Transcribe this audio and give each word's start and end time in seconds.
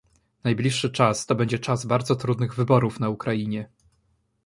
Najbliższy 0.43 0.89
czas 0.89 1.25
to 1.25 1.35
będzie 1.35 1.59
czas 1.59 1.85
bardzo 1.85 2.15
trudnych 2.15 2.55
wyborów 2.55 2.99
na 2.99 3.09
Ukrainie 3.09 3.69